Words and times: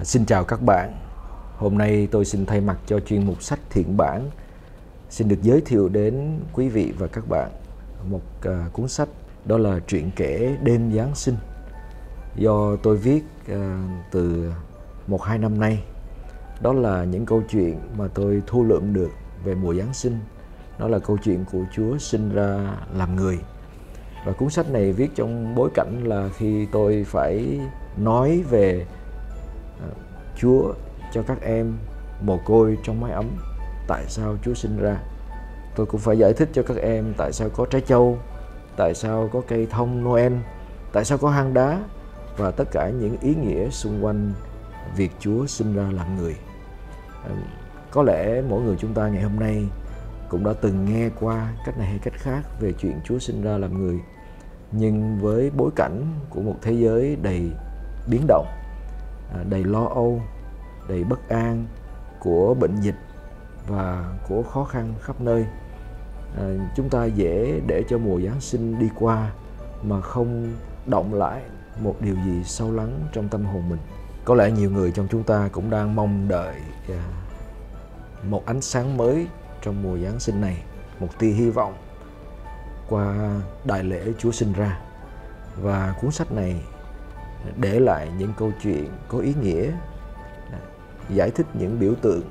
À, 0.00 0.04
xin 0.04 0.24
chào 0.24 0.44
các 0.44 0.62
bạn. 0.62 0.92
Hôm 1.56 1.78
nay 1.78 2.08
tôi 2.10 2.24
xin 2.24 2.46
thay 2.46 2.60
mặt 2.60 2.76
cho 2.86 3.00
chuyên 3.00 3.26
mục 3.26 3.42
sách 3.42 3.58
thiện 3.70 3.96
bản 3.96 4.30
xin 5.10 5.28
được 5.28 5.42
giới 5.42 5.60
thiệu 5.60 5.88
đến 5.88 6.40
quý 6.52 6.68
vị 6.68 6.92
và 6.98 7.06
các 7.06 7.28
bạn 7.28 7.50
một 8.08 8.20
à, 8.42 8.68
cuốn 8.72 8.88
sách 8.88 9.08
đó 9.44 9.58
là 9.58 9.78
truyện 9.86 10.10
kể 10.16 10.56
đêm 10.62 10.92
Giáng 10.96 11.14
sinh 11.14 11.36
do 12.36 12.76
tôi 12.76 12.96
viết 12.96 13.24
à, 13.48 13.88
từ 14.10 14.52
một 15.06 15.22
hai 15.22 15.38
năm 15.38 15.60
nay. 15.60 15.82
Đó 16.60 16.72
là 16.72 17.04
những 17.04 17.26
câu 17.26 17.42
chuyện 17.50 17.78
mà 17.98 18.08
tôi 18.14 18.42
thu 18.46 18.64
lượm 18.64 18.94
được 18.94 19.10
về 19.44 19.54
mùa 19.54 19.74
Giáng 19.74 19.94
sinh. 19.94 20.18
Đó 20.78 20.88
là 20.88 20.98
câu 20.98 21.18
chuyện 21.24 21.44
của 21.52 21.62
Chúa 21.76 21.98
sinh 21.98 22.34
ra 22.34 22.76
làm 22.94 23.16
người. 23.16 23.38
Và 24.26 24.32
cuốn 24.32 24.50
sách 24.50 24.70
này 24.70 24.92
viết 24.92 25.10
trong 25.14 25.54
bối 25.54 25.70
cảnh 25.74 26.04
là 26.04 26.28
khi 26.36 26.66
tôi 26.72 27.04
phải 27.04 27.60
nói 27.96 28.42
về 28.50 28.86
Ờ, 29.82 29.88
Chúa 30.36 30.72
cho 31.12 31.22
các 31.22 31.42
em 31.42 31.78
mồ 32.20 32.38
côi 32.44 32.78
trong 32.84 33.00
mái 33.00 33.12
ấm, 33.12 33.26
tại 33.88 34.04
sao 34.08 34.36
Chúa 34.44 34.54
sinh 34.54 34.78
ra? 34.78 34.96
Tôi 35.76 35.86
cũng 35.86 36.00
phải 36.00 36.18
giải 36.18 36.32
thích 36.32 36.48
cho 36.52 36.62
các 36.62 36.76
em 36.76 37.14
tại 37.16 37.32
sao 37.32 37.48
có 37.48 37.66
trái 37.70 37.80
châu 37.80 38.18
tại 38.76 38.94
sao 38.94 39.28
có 39.32 39.42
cây 39.48 39.66
thông 39.70 40.04
Noel, 40.04 40.32
tại 40.92 41.04
sao 41.04 41.18
có 41.18 41.30
hang 41.30 41.54
đá 41.54 41.80
và 42.36 42.50
tất 42.50 42.64
cả 42.72 42.90
những 42.90 43.16
ý 43.20 43.34
nghĩa 43.34 43.70
xung 43.70 44.04
quanh 44.04 44.32
việc 44.96 45.10
Chúa 45.20 45.46
sinh 45.46 45.74
ra 45.74 45.90
làm 45.92 46.16
người. 46.16 46.36
Ờ, 47.24 47.30
có 47.90 48.02
lẽ 48.02 48.42
mỗi 48.48 48.62
người 48.62 48.76
chúng 48.78 48.94
ta 48.94 49.08
ngày 49.08 49.22
hôm 49.22 49.40
nay 49.40 49.68
cũng 50.28 50.44
đã 50.44 50.52
từng 50.60 50.84
nghe 50.84 51.10
qua 51.20 51.52
cách 51.66 51.78
này 51.78 51.86
hay 51.86 51.98
cách 51.98 52.14
khác 52.16 52.42
về 52.60 52.72
chuyện 52.72 53.00
Chúa 53.04 53.18
sinh 53.18 53.42
ra 53.42 53.58
làm 53.58 53.84
người, 53.84 54.00
nhưng 54.72 55.18
với 55.20 55.50
bối 55.56 55.70
cảnh 55.76 56.04
của 56.30 56.40
một 56.40 56.56
thế 56.62 56.72
giới 56.72 57.16
đầy 57.22 57.50
biến 58.10 58.24
động 58.28 58.46
À, 59.34 59.44
đầy 59.48 59.64
lo 59.64 59.84
âu 59.84 60.22
đầy 60.88 61.04
bất 61.04 61.28
an 61.28 61.66
của 62.20 62.54
bệnh 62.54 62.80
dịch 62.80 62.94
và 63.66 64.18
của 64.28 64.42
khó 64.42 64.64
khăn 64.64 64.94
khắp 65.00 65.20
nơi. 65.20 65.46
À, 66.36 66.44
chúng 66.76 66.88
ta 66.88 67.04
dễ 67.04 67.60
để 67.66 67.84
cho 67.88 67.98
mùa 67.98 68.20
giáng 68.20 68.40
sinh 68.40 68.78
đi 68.78 68.88
qua 68.98 69.30
mà 69.82 70.00
không 70.00 70.52
động 70.86 71.14
lại 71.14 71.42
một 71.80 71.96
điều 72.00 72.14
gì 72.14 72.44
sâu 72.44 72.72
lắng 72.72 73.00
trong 73.12 73.28
tâm 73.28 73.44
hồn 73.44 73.68
mình. 73.68 73.80
Có 74.24 74.34
lẽ 74.34 74.50
nhiều 74.50 74.70
người 74.70 74.92
trong 74.92 75.08
chúng 75.10 75.22
ta 75.22 75.48
cũng 75.52 75.70
đang 75.70 75.94
mong 75.94 76.28
đợi 76.28 76.54
à, 76.88 77.04
một 78.24 78.46
ánh 78.46 78.60
sáng 78.60 78.96
mới 78.96 79.26
trong 79.62 79.82
mùa 79.82 79.98
giáng 79.98 80.20
sinh 80.20 80.40
này 80.40 80.62
một 81.00 81.08
tia 81.18 81.30
hy 81.30 81.50
vọng 81.50 81.74
qua 82.88 83.30
đại 83.64 83.84
lễ 83.84 84.12
Chúa 84.18 84.32
sinh 84.32 84.52
ra. 84.52 84.80
Và 85.56 85.94
cuốn 86.00 86.10
sách 86.10 86.32
này 86.32 86.62
để 87.56 87.80
lại 87.80 88.08
những 88.18 88.32
câu 88.38 88.52
chuyện 88.62 88.88
có 89.08 89.18
ý 89.18 89.34
nghĩa 89.42 89.70
à, 90.52 90.58
giải 91.08 91.30
thích 91.30 91.46
những 91.54 91.80
biểu 91.80 91.94
tượng 91.94 92.22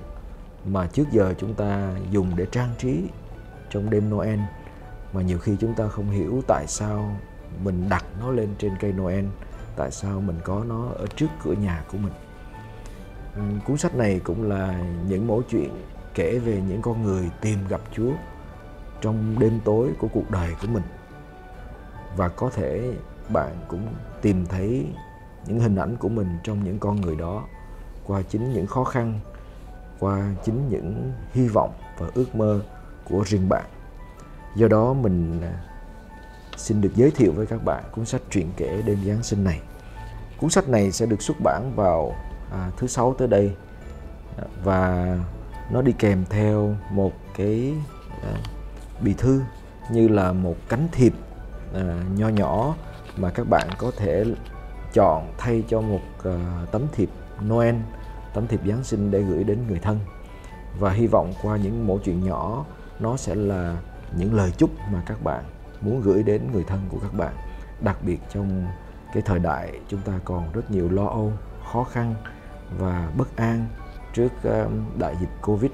mà 0.66 0.88
trước 0.88 1.12
giờ 1.12 1.34
chúng 1.38 1.54
ta 1.54 1.92
dùng 2.12 2.36
để 2.36 2.46
trang 2.52 2.74
trí 2.78 3.04
trong 3.70 3.90
đêm 3.90 4.10
Noel. 4.10 4.40
Mà 5.14 5.22
nhiều 5.22 5.40
khi 5.40 5.56
chúng 5.60 5.74
ta 5.74 5.88
không 5.88 6.10
hiểu 6.10 6.42
tại 6.48 6.68
sao 6.68 7.18
mình 7.64 7.90
đặt 7.90 8.06
nó 8.20 8.32
lên 8.32 8.50
trên 8.58 8.72
cây 8.80 8.94
Noel, 8.94 9.26
tại 9.76 9.92
sao 9.92 10.22
mình 10.22 10.40
có 10.44 10.64
nó 10.68 10.90
ở 10.96 11.06
trước 11.16 11.28
cửa 11.44 11.54
nhà 11.54 11.84
của 11.92 11.98
mình. 11.98 12.14
Ừ, 13.36 13.42
cuốn 13.66 13.78
sách 13.78 13.96
này 13.96 14.22
cũng 14.24 14.50
là 14.50 14.84
những 15.08 15.28
mẫu 15.28 15.44
chuyện 15.50 15.70
kể 16.14 16.40
về 16.40 16.62
những 16.68 16.82
con 16.82 17.04
người 17.04 17.30
tìm 17.42 17.60
gặp 17.70 17.82
Chúa 17.92 18.12
trong 19.02 19.40
đêm 19.40 19.60
tối 19.66 19.90
của 20.00 20.08
cuộc 20.08 20.32
đời 20.32 20.56
của 20.62 20.68
mình. 20.68 20.84
Và 22.16 22.30
có 22.30 22.50
thể 22.50 22.94
bạn 23.30 23.56
cũng 23.68 23.88
tìm 24.22 24.46
thấy 24.46 24.86
những 25.48 25.60
hình 25.60 25.76
ảnh 25.76 25.96
của 25.98 26.10
mình 26.10 26.38
trong 26.44 26.64
những 26.64 26.80
con 26.80 27.02
người 27.02 27.16
đó 27.16 27.44
qua 28.06 28.22
chính 28.22 28.54
những 28.54 28.68
khó 28.68 28.84
khăn 28.84 29.20
qua 30.00 30.36
chính 30.44 30.70
những 30.70 31.12
hy 31.34 31.48
vọng 31.48 31.74
và 31.98 32.08
ước 32.14 32.36
mơ 32.36 32.62
của 33.10 33.24
riêng 33.26 33.50
bạn. 33.50 33.66
Do 34.56 34.68
đó 34.68 34.94
mình 34.94 35.42
à, 35.42 35.62
xin 36.58 36.82
được 36.82 36.96
giới 36.96 37.12
thiệu 37.12 37.32
với 37.32 37.46
các 37.46 37.66
bạn 37.66 37.84
cuốn 37.92 38.06
sách 38.06 38.22
truyện 38.30 38.50
kể 38.58 38.82
đêm 38.86 38.98
giáng 39.06 39.24
sinh 39.24 39.44
này. 39.44 39.62
Cuốn 40.38 40.50
sách 40.50 40.70
này 40.70 40.92
sẽ 40.92 41.06
được 41.06 41.22
xuất 41.22 41.38
bản 41.44 41.72
vào 41.76 42.16
à, 42.52 42.72
thứ 42.78 42.88
sáu 42.88 43.14
tới 43.18 43.28
đây 43.28 43.52
à, 44.38 44.44
và 44.64 45.18
nó 45.72 45.82
đi 45.82 45.92
kèm 46.00 46.26
theo 46.30 46.76
một 46.92 47.14
cái 47.38 47.74
à, 48.24 48.34
bì 49.02 49.14
thư 49.14 49.42
như 49.92 50.08
là 50.08 50.32
một 50.32 50.56
cánh 50.70 50.88
thiệp 50.92 51.14
à, 51.74 52.04
nho 52.16 52.28
nhỏ 52.28 52.76
mà 53.20 53.30
các 53.30 53.48
bạn 53.50 53.68
có 53.78 53.92
thể 53.98 54.26
chọn 54.94 55.34
thay 55.38 55.64
cho 55.68 55.82
một 55.82 56.02
uh, 56.20 56.72
tấm 56.72 56.82
thiệp 56.92 57.10
Noel 57.48 57.76
tấm 58.34 58.48
thiệp 58.48 58.60
Giáng 58.68 58.84
sinh 58.84 59.12
để 59.12 59.22
gửi 59.22 59.44
đến 59.44 59.60
người 59.68 59.80
thân. 59.80 60.00
Và 60.80 60.92
hy 60.92 61.08
vọng 61.08 61.34
qua 61.42 61.58
những 61.58 61.88
mẫu 61.88 62.00
chuyện 62.04 62.24
nhỏ 62.24 62.66
nó 63.00 63.18
sẽ 63.18 63.36
là 63.36 63.78
những 64.18 64.34
lời 64.34 64.52
chúc 64.58 64.70
mà 64.92 65.02
các 65.06 65.24
bạn 65.24 65.44
muốn 65.82 66.02
gửi 66.02 66.24
đến 66.24 66.42
người 66.54 66.64
thân 66.64 66.80
của 66.90 67.00
các 67.00 67.14
bạn. 67.18 67.34
Đặc 67.82 67.98
biệt 68.06 68.20
trong 68.30 68.66
cái 69.14 69.22
thời 69.22 69.40
đại 69.40 69.80
chúng 69.88 70.02
ta 70.02 70.14
còn 70.26 70.52
rất 70.52 70.72
nhiều 70.72 70.90
lo 70.90 71.06
âu 71.06 71.34
khó 71.72 71.84
khăn 71.84 72.16
và 72.78 73.12
bất 73.18 73.38
an 73.38 73.68
trước 74.14 74.32
uh, 74.48 74.72
đại 75.00 75.16
dịch 75.20 75.30
covid. 75.42 75.72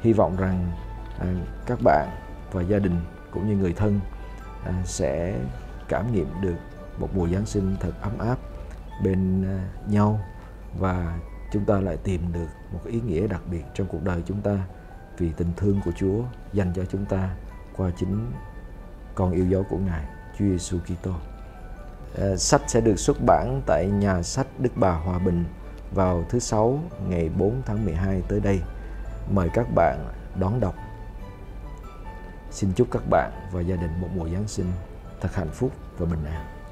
Hy 0.00 0.12
vọng 0.12 0.36
rằng 0.36 0.72
uh, 1.16 1.26
các 1.66 1.78
bạn 1.84 2.08
và 2.52 2.62
gia 2.62 2.78
đình 2.78 3.00
cũng 3.30 3.48
như 3.48 3.56
người 3.56 3.72
thân 3.72 4.00
uh, 4.68 4.74
sẽ 4.84 5.38
cảm 5.88 6.12
nghiệm 6.12 6.26
được 6.40 6.56
một 6.98 7.08
mùa 7.14 7.28
giáng 7.28 7.46
sinh 7.46 7.76
thật 7.80 7.92
ấm 8.00 8.18
áp 8.18 8.38
bên 9.02 9.44
à, 9.44 9.68
nhau 9.88 10.20
và 10.78 11.18
chúng 11.52 11.64
ta 11.64 11.80
lại 11.80 11.96
tìm 11.96 12.32
được 12.32 12.48
một 12.72 12.80
ý 12.84 13.00
nghĩa 13.00 13.26
đặc 13.26 13.40
biệt 13.50 13.64
trong 13.74 13.86
cuộc 13.86 14.02
đời 14.02 14.22
chúng 14.26 14.40
ta 14.40 14.58
vì 15.18 15.32
tình 15.36 15.52
thương 15.56 15.80
của 15.84 15.92
Chúa 15.96 16.22
dành 16.52 16.72
cho 16.76 16.84
chúng 16.84 17.04
ta 17.04 17.34
qua 17.76 17.90
chính 17.96 18.32
con 19.14 19.32
yêu 19.32 19.46
dấu 19.46 19.62
của 19.70 19.78
Ngài, 19.78 20.04
Chúa 20.38 20.44
Giêsu 20.44 20.78
Kitô. 20.78 21.12
À, 22.18 22.36
sách 22.36 22.62
sẽ 22.66 22.80
được 22.80 22.98
xuất 22.98 23.16
bản 23.26 23.62
tại 23.66 23.86
nhà 23.86 24.22
sách 24.22 24.46
Đức 24.58 24.70
Bà 24.76 24.90
Hòa 24.90 25.18
Bình 25.18 25.44
vào 25.94 26.24
thứ 26.28 26.38
Sáu 26.38 26.78
ngày 27.08 27.28
4 27.38 27.62
tháng 27.66 27.84
12 27.84 28.22
tới 28.28 28.40
đây. 28.40 28.60
Mời 29.30 29.48
các 29.54 29.66
bạn 29.74 30.06
đón 30.40 30.60
đọc. 30.60 30.74
Xin 32.50 32.72
chúc 32.72 32.88
các 32.90 33.02
bạn 33.10 33.32
và 33.52 33.60
gia 33.60 33.76
đình 33.76 34.00
một 34.00 34.08
mùa 34.14 34.28
Giáng 34.28 34.48
sinh 34.48 34.66
thật 35.24 35.34
hạnh 35.34 35.50
phúc 35.52 35.72
và 35.98 36.06
bình 36.06 36.24
an. 36.24 36.63